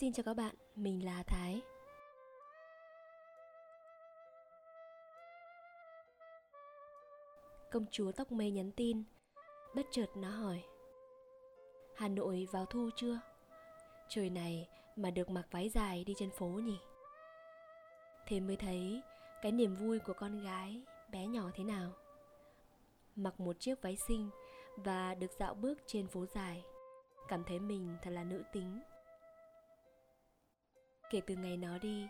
[0.00, 1.62] Xin chào các bạn, mình là Thái.
[7.70, 9.02] Công chúa tóc mây nhắn tin,
[9.74, 10.64] bất chợt nó hỏi
[11.96, 13.20] Hà Nội vào thu chưa?
[14.08, 16.78] Trời này mà được mặc váy dài đi trên phố nhỉ?
[18.26, 19.02] Thế mới thấy
[19.42, 20.82] cái niềm vui của con gái
[21.12, 21.90] bé nhỏ thế nào
[23.16, 24.30] Mặc một chiếc váy xinh
[24.76, 26.64] và được dạo bước trên phố dài
[27.28, 28.80] Cảm thấy mình thật là nữ tính
[31.10, 32.08] Kể từ ngày nó đi,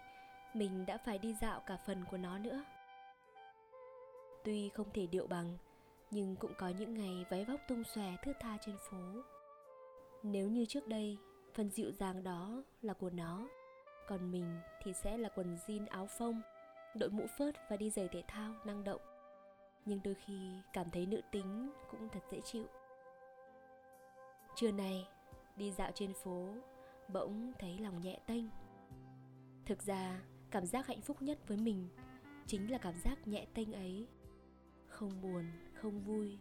[0.54, 2.64] mình đã phải đi dạo cả phần của nó nữa.
[4.44, 5.58] Tuy không thể điệu bằng,
[6.10, 9.22] nhưng cũng có những ngày váy vóc tung xòe thướt tha trên phố.
[10.22, 11.18] Nếu như trước đây,
[11.54, 13.48] phần dịu dàng đó là của nó,
[14.08, 16.42] còn mình thì sẽ là quần jean áo phông,
[16.94, 19.00] đội mũ phớt và đi giày thể thao năng động.
[19.84, 22.66] Nhưng đôi khi cảm thấy nữ tính cũng thật dễ chịu.
[24.54, 25.08] Trưa nay,
[25.56, 26.48] đi dạo trên phố,
[27.08, 28.44] bỗng thấy lòng nhẹ tênh
[29.66, 31.88] thực ra, cảm giác hạnh phúc nhất với mình
[32.46, 34.06] chính là cảm giác nhẹ tênh ấy.
[34.88, 36.38] Không buồn, không vui,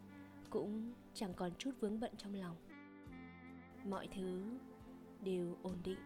[0.50, 2.56] cũng chẳng còn chút vướng bận trong lòng.
[3.86, 4.44] Mọi thứ
[5.24, 6.00] đều ổn định,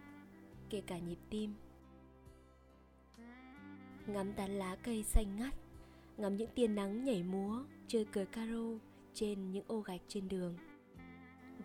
[0.70, 1.54] kể cả nhịp tim.
[4.06, 5.54] Ngắm tán lá cây xanh ngắt,
[6.16, 8.78] ngắm những tia nắng nhảy múa, chơi cờ caro
[9.14, 10.56] trên những ô gạch trên đường.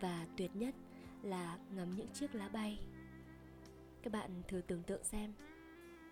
[0.02, 0.76] Và tuyệt nhất
[1.24, 2.80] là ngắm những chiếc lá bay
[4.06, 5.34] các bạn thử tưởng tượng xem.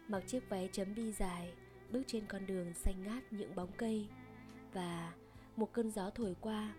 [0.07, 1.53] Mặc chiếc váy chấm bi dài,
[1.91, 4.07] bước trên con đường xanh ngát những bóng cây,
[4.73, 5.13] và
[5.55, 6.73] một cơn gió thổi qua,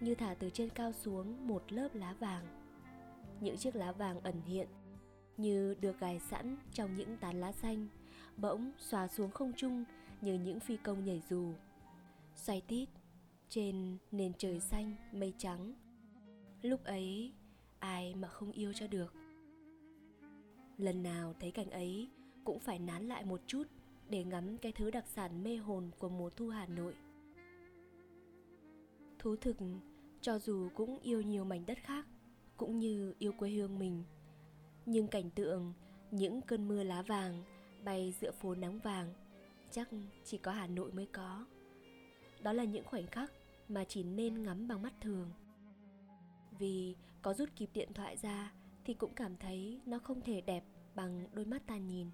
[0.00, 2.44] như thả từ trên cao xuống một lớp lá vàng.
[3.40, 4.68] Những chiếc lá vàng ẩn hiện,
[5.36, 7.88] như được gài sẵn trong những tán lá xanh,
[8.36, 9.84] bỗng xòa xuống không trung
[10.20, 11.52] như những phi công nhảy dù.
[12.34, 12.88] Xoay tít,
[13.48, 15.74] trên nền trời xanh mây trắng.
[16.62, 17.32] Lúc ấy,
[17.78, 19.14] ai mà không yêu cho được?
[20.78, 22.08] Lần nào thấy cảnh ấy
[22.44, 23.62] cũng phải nán lại một chút
[24.08, 26.94] để ngắm cái thứ đặc sản mê hồn của mùa thu Hà Nội.
[29.18, 29.56] Thú thực,
[30.20, 32.06] cho dù cũng yêu nhiều mảnh đất khác,
[32.56, 34.04] cũng như yêu quê hương mình,
[34.86, 35.72] nhưng cảnh tượng
[36.10, 37.42] những cơn mưa lá vàng
[37.84, 39.14] bay giữa phố nắng vàng
[39.70, 39.88] chắc
[40.24, 41.46] chỉ có Hà Nội mới có.
[42.42, 43.32] Đó là những khoảnh khắc
[43.68, 45.30] mà chỉ nên ngắm bằng mắt thường.
[46.58, 48.52] Vì có rút kịp điện thoại ra
[48.88, 52.10] thì cũng cảm thấy nó không thể đẹp bằng đôi mắt ta nhìn.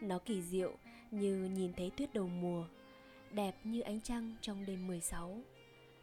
[0.00, 0.76] Nó kỳ diệu
[1.10, 2.66] như nhìn thấy tuyết đầu mùa,
[3.32, 5.40] đẹp như ánh trăng trong đêm 16,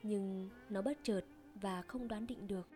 [0.03, 1.21] nhưng nó bất chợt
[1.61, 2.67] và không đoán định được.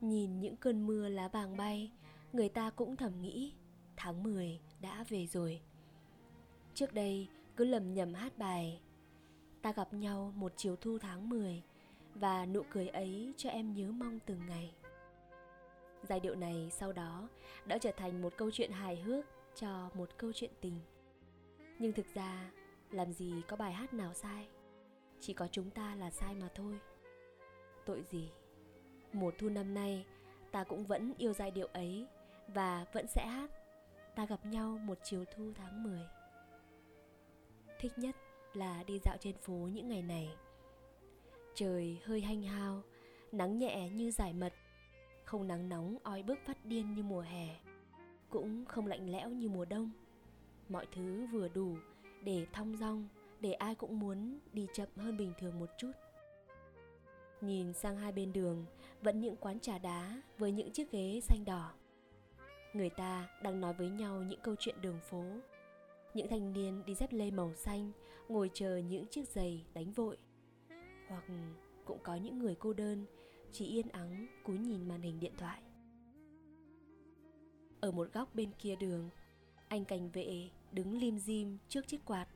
[0.00, 1.92] Nhìn những cơn mưa lá vàng bay,
[2.32, 3.52] người ta cũng thầm nghĩ
[3.96, 5.60] tháng 10 đã về rồi.
[6.74, 8.80] Trước đây cứ lầm nhầm hát bài
[9.62, 11.62] Ta gặp nhau một chiều thu tháng 10
[12.20, 14.72] và nụ cười ấy cho em nhớ mong từng ngày
[16.02, 17.28] Giai điệu này sau đó
[17.66, 19.24] đã trở thành một câu chuyện hài hước
[19.54, 20.80] cho một câu chuyện tình.
[21.78, 22.50] Nhưng thực ra,
[22.90, 24.48] làm gì có bài hát nào sai,
[25.20, 26.78] chỉ có chúng ta là sai mà thôi.
[27.86, 28.30] Tội gì?
[29.12, 30.04] Mùa thu năm nay,
[30.50, 32.06] ta cũng vẫn yêu giai điệu ấy
[32.54, 33.50] và vẫn sẽ hát
[34.18, 36.00] Ta gặp nhau một chiều thu tháng 10.
[37.80, 38.16] Thích nhất
[38.54, 40.36] là đi dạo trên phố những ngày này.
[41.58, 42.82] Trời hơi hanh hao,
[43.32, 44.52] nắng nhẹ như giải mật.
[45.24, 47.56] Không nắng nóng oi bức phát điên như mùa hè
[48.30, 49.90] cũng không lạnh lẽo như mùa đông.
[50.68, 51.76] Mọi thứ vừa đủ
[52.22, 53.08] để thong dong
[53.40, 55.92] để ai cũng muốn đi chậm hơn bình thường một chút.
[57.40, 58.64] Nhìn sang hai bên đường
[59.02, 61.72] vẫn những quán trà đá với những chiếc ghế xanh đỏ.
[62.72, 65.24] Người ta đang nói với nhau những câu chuyện đường phố.
[66.14, 67.92] Những thanh niên đi dép lê màu xanh
[68.28, 70.16] ngồi chờ những chiếc giày đánh vội
[71.08, 71.24] hoặc
[71.84, 73.04] cũng có những người cô đơn,
[73.52, 75.62] chỉ yên ắng, cúi nhìn màn hình điện thoại.
[77.80, 79.10] Ở một góc bên kia đường,
[79.68, 82.26] anh cảnh vệ đứng lim dim trước chiếc quạt.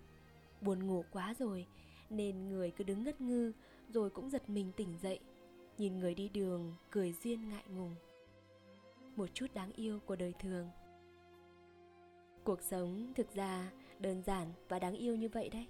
[0.61, 1.66] Buồn ngủ quá rồi,
[2.11, 3.53] nên người cứ đứng ngất ngư,
[3.88, 5.21] rồi cũng giật mình tỉnh dậy.
[5.78, 7.94] Nhìn người đi đường, cười duyên ngại ngùng.
[9.17, 10.69] Một chút đáng yêu của đời thường.
[12.44, 15.67] Cuộc sống thực ra đơn giản và đáng yêu như vậy đấy.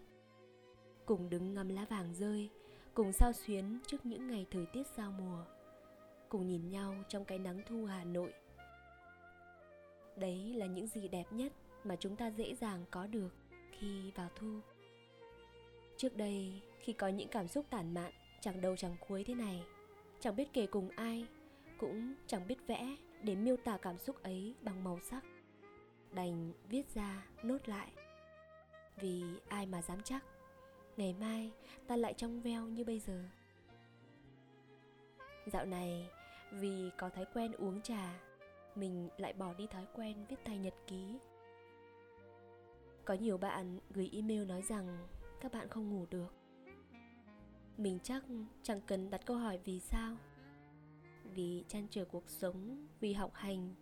[1.06, 2.50] Cùng đứng ngắm lá vàng rơi
[2.94, 5.44] cùng sao xuyến trước những ngày thời tiết giao mùa.
[6.29, 8.33] Cùng nhìn nhau trong cái nắng thu hà nội.
[10.17, 11.53] Đấy là những gì đẹp nhất
[11.85, 13.29] mà chúng ta dễ dàng có được
[13.79, 14.61] khi vào thu.
[15.97, 19.62] Trước đây, khi có những cảm xúc tản mạn, chẳng đầu chẳng cuối thế này,
[20.21, 21.27] chẳng biết kể cùng ai,
[21.79, 25.25] cũng chẳng biết vẽ để miêu tả cảm xúc ấy bằng màu sắc.
[26.11, 27.93] Đành viết ra, nốt lại.
[29.00, 30.25] Vì ai mà dám chắc?
[30.97, 31.53] Ngày mai,
[31.87, 33.25] ta lại trong veo như bây giờ.
[35.47, 36.09] Dạo này,
[36.53, 38.21] vì có thói quen uống trà,
[38.75, 41.19] mình lại bỏ đi thói quen viết tay nhật ký.
[43.05, 45.09] Có nhiều bạn gửi email nói rằng
[45.41, 46.35] các bạn không ngủ được.
[47.77, 48.25] Mình chắc
[48.62, 50.17] chẳng cần đặt câu hỏi vì sao.
[51.35, 53.75] Vì chăn trở cuộc sống, vì học hành,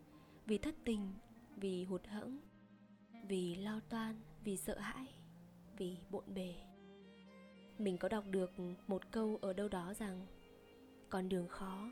[0.46, 1.12] vì thất tình,
[1.56, 2.38] vì hụt hẫng,
[3.28, 5.14] vì lo toan, vì sợ hãi,
[5.76, 6.69] vì bộn bề
[7.80, 8.52] mình có đọc được
[8.86, 10.26] một câu ở đâu đó rằng,
[11.08, 11.90] con đường khó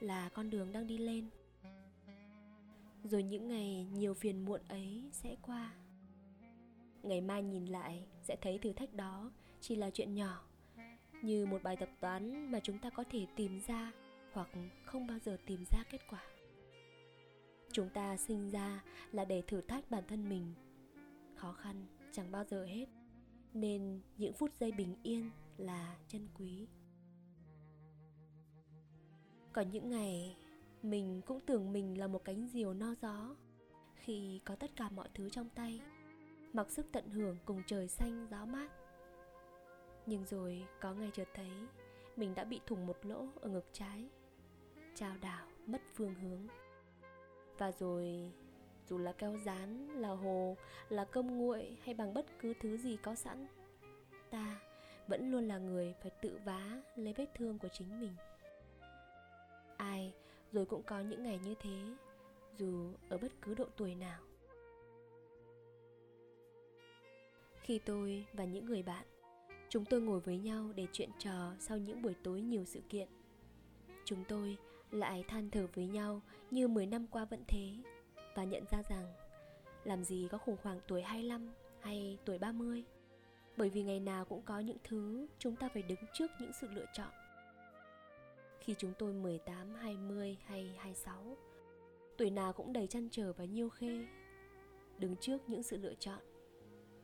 [0.00, 1.28] là con đường đang đi lên.
[3.04, 5.74] Rồi những ngày nhiều phiền muộn ấy sẽ qua.
[7.02, 9.30] Ngày mai nhìn lại sẽ thấy thử thách đó
[9.60, 10.44] chỉ là chuyện nhỏ,
[11.22, 13.92] như một bài tập toán mà chúng ta có thể tìm ra
[14.32, 14.48] hoặc
[14.84, 16.22] không bao giờ tìm ra kết quả.
[17.72, 18.82] Chúng ta sinh ra
[19.12, 20.54] là để thử thách bản thân mình.
[21.34, 22.86] Khó khăn chẳng bao giờ hết
[23.54, 26.66] nên những phút giây bình yên là chân quý.
[29.52, 30.36] Có những ngày,
[30.82, 33.36] mình cũng tưởng mình là một cánh diều no gió
[33.94, 35.80] khi có tất cả mọi thứ trong tay,
[36.52, 38.70] mặc sức tận hưởng cùng trời xanh, gió mát.
[40.06, 41.50] Nhưng rồi có ngày chợt thấy
[42.16, 44.08] mình đã bị thủng một lỗ ở ngực trái,
[44.94, 46.46] trao đảo mất phương hướng.
[47.58, 48.32] Và rồi
[48.92, 50.56] dù là keo dán là hồ,
[50.88, 53.46] là cơm nguội hay bằng bất cứ thứ gì có sẵn,
[54.30, 54.60] ta
[55.06, 58.12] vẫn luôn là người phải tự vá, lấy vết thương của chính mình.
[59.76, 60.14] Ai
[60.52, 61.94] rồi cũng có những ngày như thế,
[62.58, 64.20] dù ở bất cứ độ tuổi nào.
[67.62, 69.06] Khi tôi và những người bạn,
[69.68, 73.08] chúng tôi ngồi với nhau để chuyện trò sau những buổi tối nhiều sự kiện.
[74.04, 74.56] Chúng tôi
[74.90, 77.70] lại than thở với nhau như 10 năm qua vẫn thế
[78.34, 79.06] và nhận ra rằng
[79.84, 82.84] làm gì có khủng hoảng tuổi 25 hay tuổi 30
[83.56, 86.68] bởi vì ngày nào cũng có những thứ chúng ta phải đứng trước những sự
[86.70, 87.10] lựa chọn.
[88.60, 91.36] Khi chúng tôi 18, 20 hay 26
[92.16, 94.06] Tuổi nào cũng đầy chăn trở và nhiêu khê
[94.98, 96.20] Đứng trước những sự lựa chọn.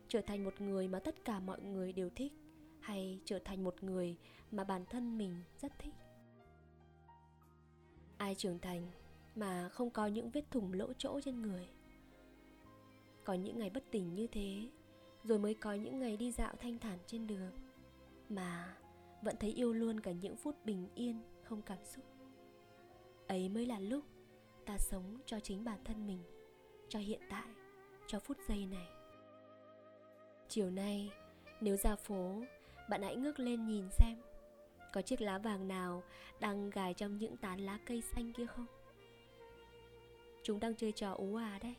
[0.08, 2.32] Trở thành một người mà tất cả mọi người đều thích
[2.80, 4.16] Hay trở thành một người
[4.50, 5.94] mà bản thân mình rất thích.
[8.16, 8.90] Ai trưởng thành
[9.38, 11.68] mà không có những vết thủng lỗ chỗ trên người.
[13.24, 14.68] Có những ngày bất tỉnh như thế,
[15.24, 17.52] Rồi mới có những ngày đi dạo thanh thản trên đường,
[18.28, 18.76] Mà
[19.22, 22.04] vẫn thấy yêu luôn cả những phút bình yên, không cảm xúc.
[23.26, 24.04] Ấy mới là lúc
[24.66, 26.22] ta sống cho chính bản thân mình,
[26.88, 27.48] cho hiện tại,
[28.06, 28.88] cho phút giây này.
[30.48, 31.10] Chiều nay,
[31.60, 32.42] nếu ra phố,
[32.90, 34.16] bạn hãy ngước lên nhìn xem,
[34.92, 36.02] có chiếc lá vàng nào
[36.40, 38.66] đang gài trong những tán lá cây xanh kia không?
[40.48, 41.74] Chúng đang chơi trò ố à đấy.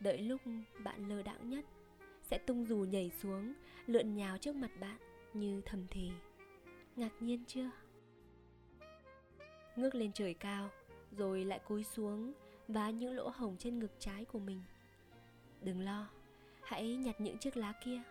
[0.00, 0.40] Đợi lúc
[0.84, 1.64] bạn lơ đãng nhất
[2.22, 3.52] sẽ tung dù nhảy xuống,
[3.86, 4.96] lượn nhào trước mặt bạn
[5.32, 6.10] như thầm thì.
[6.96, 7.70] Ngạc nhiên chưa?
[9.76, 10.70] Ngước lên trời cao,
[11.16, 12.32] rồi lại cúi xuống
[12.68, 14.62] vá những lỗ hồng trên ngực trái của mình.
[15.60, 16.08] Đừng lo,
[16.62, 18.02] hãy nhặt những chiếc lá kia.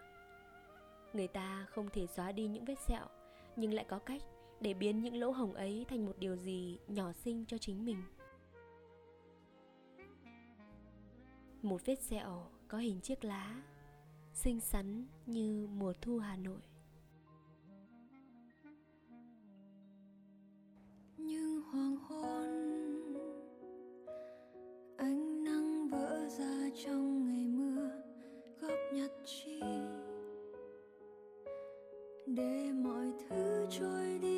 [1.14, 3.06] Người ta không thể xóa đi những vết sẹo,
[3.56, 4.22] nhưng lại có cách
[4.60, 8.04] để biến những lỗ hồng ấy thành một điều gì nhỏ xinh cho chính mình.
[11.62, 13.62] Một vết sẹo có hình chiếc lá,
[14.34, 16.62] xinh xắn như mùa thu hà nội.
[21.18, 22.50] Nhưng hoàng hôn,
[24.98, 27.90] ánh nắng vỡ ra trong ngày mưa,
[28.62, 29.62] góp nhặt chi
[32.26, 34.31] để mọi thứ trôi đi.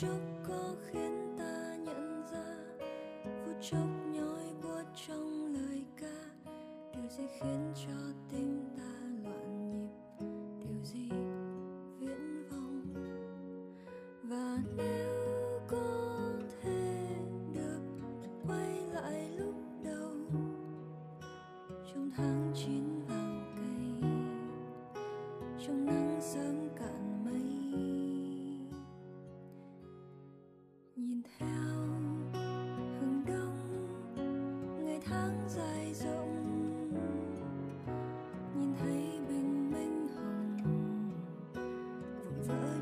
[0.00, 2.86] Chốc có khiến ta nhận ra
[3.24, 6.50] phút chốc nhói buốt trong lời ca,
[6.92, 8.09] điều gì khiến cho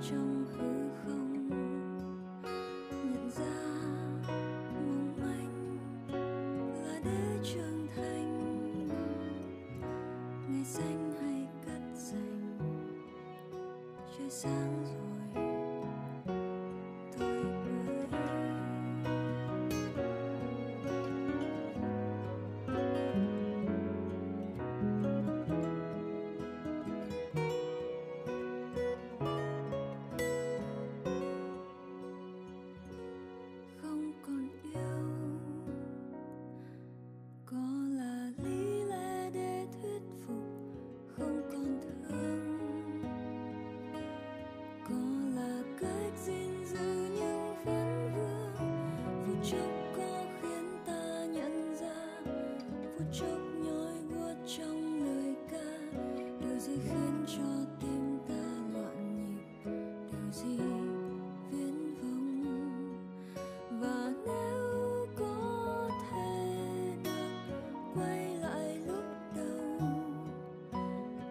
[0.02, 0.77] hồng vụn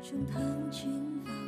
[0.09, 0.89] 胸膛紧
[1.25, 1.46] 牢。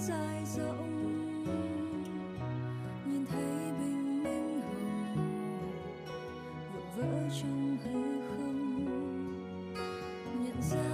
[0.00, 1.44] Dài rộng.
[3.06, 5.62] Nhìn thấy bình minh hồng
[6.72, 8.76] vụn vỡ trong hư không.
[10.44, 10.90] Nhận ra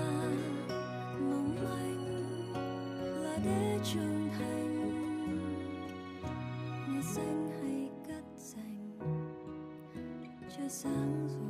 [1.20, 2.04] mong manh
[3.22, 4.72] là để trưởng thành.
[6.88, 8.98] Ngày xanh hay cắt dành
[10.56, 11.45] trời sáng rồi.